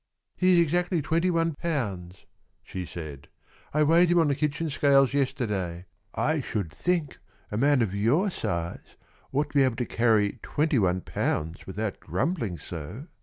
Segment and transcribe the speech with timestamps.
[0.35, 2.25] "He is exactly twenty one pounds,"
[2.63, 3.27] she said,
[3.71, 5.85] "I weighed him on the kitchen scales yesterday.
[6.15, 7.19] I should think
[7.51, 8.95] a man of your size
[9.31, 13.09] ought to be able to carry twenty one pounds without grumbling so."